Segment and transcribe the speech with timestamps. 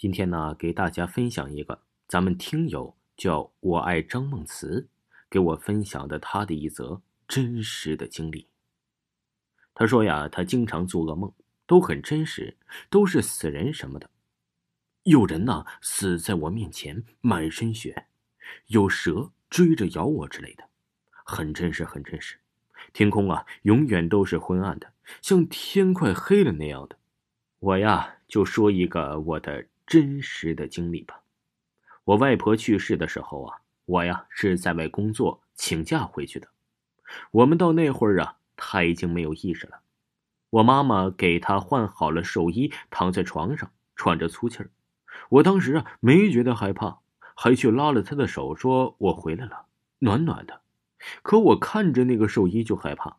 [0.00, 4.88] 今天呢，给大家分享一个咱们听友叫我爱张梦慈
[5.28, 8.46] 给我分享的他的一则真实的经历。
[9.74, 11.32] 他说呀，他经常做噩梦，
[11.66, 12.56] 都很真实，
[12.88, 14.08] 都是死人什么的，
[15.02, 18.06] 有人呢死在我面前，满身血，
[18.68, 20.68] 有蛇追着咬我之类的，
[21.24, 22.38] 很真实，很真实。
[22.92, 26.96] 天空啊，永远都是昏暗的，像天快黑了那样的。
[27.58, 31.22] 我呀，就说一个我的真实的经历吧。
[32.04, 36.46] 我外婆去世的时候啊，我呀是在外工作，请假回去的。
[37.30, 39.80] 我们到那会儿啊，她已经没有意识了。
[40.50, 44.70] 我妈妈给她换好了寿衣，躺在床上喘着粗气儿。
[45.30, 47.00] 我当时啊没觉得害怕，
[47.34, 49.66] 还去拉了她的手，说我回来了，
[49.98, 50.60] 暖暖的。
[51.22, 53.16] 可我看着那个寿衣就害怕，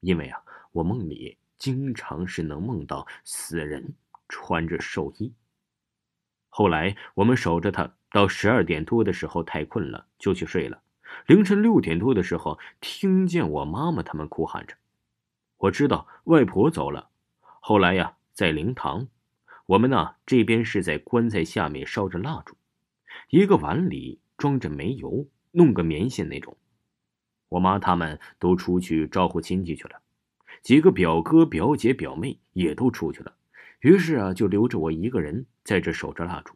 [0.00, 1.36] 因为啊，我梦里。
[1.58, 3.94] 经常是能梦到死人
[4.28, 5.32] 穿着寿衣。
[6.58, 10.80] 后来我们守着他到十二点多的时候，太困了就去睡了。
[11.26, 14.74] 凌晨六点多的时候，听见我妈妈他们哭喊着，
[15.58, 17.10] 我知道外婆走了。
[17.60, 19.06] 后来呀，在灵堂，
[19.66, 22.56] 我们呢这边是在棺材下面烧着蜡烛，
[23.28, 26.56] 一个碗里装着煤油，弄个棉线那种。
[27.50, 30.00] 我妈他们都出去招呼亲戚去了。
[30.62, 33.34] 几个表哥、表姐、表妹也都出去了，
[33.80, 36.54] 于是啊，就留着我一个人在这守着蜡烛。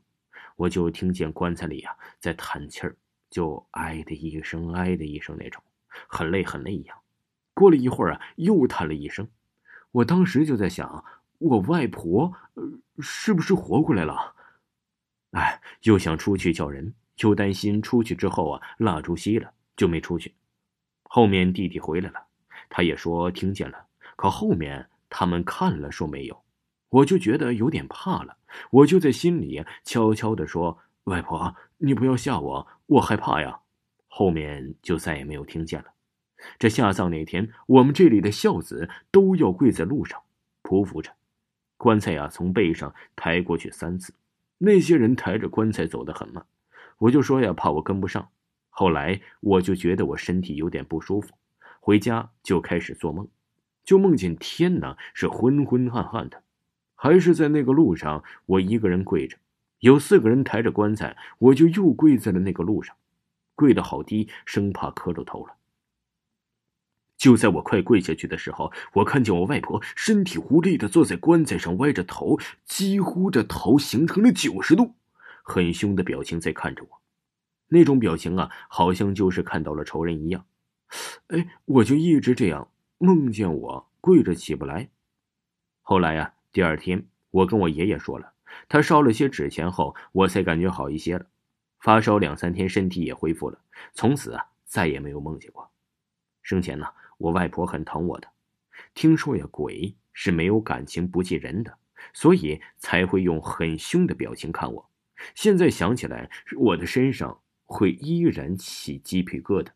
[0.56, 2.96] 我就听见棺材里啊在叹气儿，
[3.30, 5.62] 就唉的一声，唉的一声那种，
[6.06, 6.96] 很累很累一样。
[7.54, 9.26] 过了一会儿啊，又叹了一声。
[9.90, 11.04] 我当时就在想，
[11.38, 12.32] 我外婆
[12.98, 14.34] 是不是活过来了？
[15.32, 20.34] 哎，又想出去叫人，又担心出去之后啊蜡烛熄了，就没出去。
[21.04, 22.22] 后面弟弟回来了，
[22.68, 23.86] 他也说听见了。
[24.16, 26.42] 可后面他们看了说没有，
[26.90, 28.36] 我就觉得有点怕了，
[28.70, 33.60] 我就在心里悄悄地说：“外婆，你不要吓我，我害怕呀。”
[34.06, 35.86] 后面就再也没有听见了。
[36.58, 40.20] 这下葬那天，我们这里的孝子都要跪在路上
[40.62, 41.12] 匍匐着，
[41.76, 44.12] 棺材呀从背上抬过去三次，
[44.58, 46.44] 那些人抬着棺材走得很慢，
[46.98, 48.28] 我就说呀怕我跟不上。
[48.68, 51.34] 后来我就觉得我身体有点不舒服，
[51.78, 53.28] 回家就开始做梦。
[53.84, 56.42] 就梦见天呢是昏昏暗暗的，
[57.02, 59.38] 还是在那个路上，我一个人跪着，
[59.78, 62.94] 有四个人抬着棺材，我就又跪在了那个路上，
[63.54, 65.56] 跪得好低，生怕磕着头了。
[67.16, 74.92] 就在我快跪下去的时候，我看见我外婆身体无力的坐在棺材上，歪着头，几乎这头形成了九十度，
[75.42, 77.00] 很凶的表情在看着我，
[77.68, 80.44] 那种表情啊，好像就是看到了仇人一样。
[81.28, 82.68] 哎，我就一直这样。
[82.98, 84.90] 梦见我跪着起不来，
[85.80, 88.32] 后来呀，第二天我跟我爷爷说了，
[88.68, 91.26] 他烧了些纸钱后，我才感觉好一些了。
[91.80, 93.60] 发烧两三天，身体也恢复了。
[93.94, 95.70] 从此啊，再也没有梦见过。
[96.42, 96.86] 生前呢，
[97.18, 98.28] 我外婆很疼我的，
[98.94, 101.78] 听说呀，鬼是没有感情、不记人的，
[102.12, 104.90] 所以才会用很凶的表情看我。
[105.34, 109.68] 现在想起来，我的身上会依然起鸡皮疙瘩。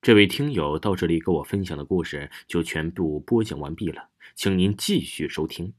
[0.00, 5.74] 这位听友到这里给我分享的故事就全部播讲完毕了，请您继续收听。